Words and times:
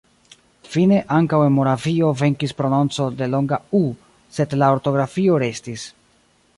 Fine 0.75 1.01
ankaŭ 1.17 1.41
en 1.49 1.53
Moravio 1.57 2.09
venkis 2.23 2.55
prononco 2.63 3.07
de 3.21 3.29
longa 3.37 3.61
u, 3.83 3.85
sed 4.39 4.57
la 4.63 4.75
ortografio 4.79 5.43
restis. 5.47 5.91